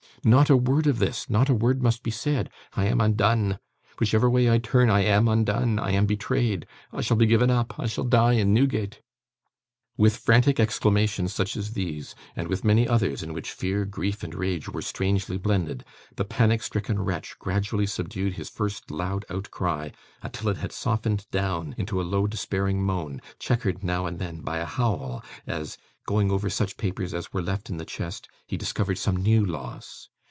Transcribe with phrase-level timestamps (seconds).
[0.23, 2.51] Not a word of this; not a word must be said.
[2.75, 3.57] I am undone.
[3.99, 5.79] Whichever way I turn, I am undone.
[5.79, 6.67] I am betrayed.
[6.93, 7.79] I shall be given up.
[7.79, 9.01] I shall die in Newgate!'
[9.97, 14.35] With frantic exclamations such as these, and with many others in which fear, grief, and
[14.35, 15.83] rage, were strangely blended,
[16.15, 19.89] the panic stricken wretch gradually subdued his first loud outcry,
[20.21, 24.57] until it had softened down into a low despairing moan, chequered now and then by
[24.59, 28.97] a howl, as, going over such papers as were left in the chest, he discovered
[28.97, 30.09] some new loss.